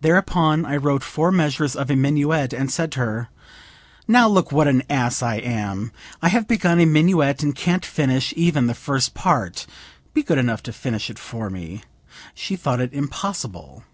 Thereupon 0.00 0.66
I 0.66 0.74
wrote 0.76 1.04
four 1.04 1.30
measures 1.30 1.76
of 1.76 1.88
a 1.88 1.94
minuet 1.94 2.52
and 2.52 2.68
said 2.68 2.90
to 2.90 2.98
her: 2.98 3.28
'Now 4.08 4.26
look 4.26 4.50
what 4.50 4.66
an 4.66 4.82
ass 4.90 5.22
I 5.22 5.36
am; 5.36 5.92
I 6.20 6.30
have 6.30 6.48
begun 6.48 6.80
a 6.80 6.84
minuet 6.84 7.44
and 7.44 7.54
can't 7.54 7.86
finish 7.86 8.34
even 8.36 8.66
the 8.66 8.74
first 8.74 9.14
part; 9.14 9.68
be 10.14 10.24
good 10.24 10.38
enough 10.38 10.64
to 10.64 10.72
finish 10.72 11.10
it 11.10 11.18
for 11.20 11.48
me.' 11.48 11.82
She 12.34 12.56
thought 12.56 12.80
it 12.80 12.92
impossible. 12.92 13.84